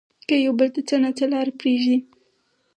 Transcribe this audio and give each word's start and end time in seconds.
که 0.27 0.35
يو 0.45 0.53
بل 0.59 0.69
ته 0.75 0.81
څه 0.89 0.95
نه 1.03 1.09
څه 1.17 1.25
لار 1.33 1.47
پرېږدي 1.59 1.97